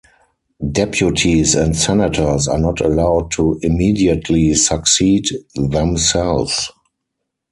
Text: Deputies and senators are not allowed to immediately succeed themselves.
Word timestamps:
Deputies 0.71 1.53
and 1.53 1.75
senators 1.75 2.47
are 2.47 2.57
not 2.57 2.81
allowed 2.81 3.29
to 3.29 3.59
immediately 3.61 4.55
succeed 4.55 5.27
themselves. 5.53 6.71